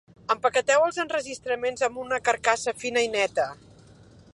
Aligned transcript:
Empaqueteu 0.35 0.85
els 0.85 0.97
enregistraments 1.03 1.85
amb 1.89 2.03
una 2.07 2.21
carcassa 2.31 2.77
fina 2.85 3.09
i 3.11 3.15
neta. 3.19 3.51